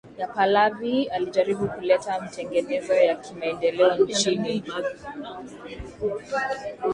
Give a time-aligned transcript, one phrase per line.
[0.17, 4.63] ya Pahlavi Alijaribu kuleta matengenezo ya kimaendeleo nchini